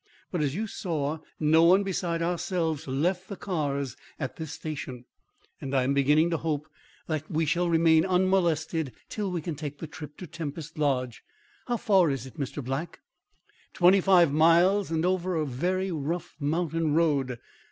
[0.31, 5.05] But, as you saw, no one besides ourselves left the cars at this station,
[5.61, 6.67] and I am beginning to hope
[7.05, 11.21] that we shall remain unmolested till we can take the trip to Tempest Lodge.
[11.67, 12.63] How far is it, Mr.
[12.63, 13.01] Black?"
[13.73, 17.37] "Twenty five miles and over a very rough mountain road.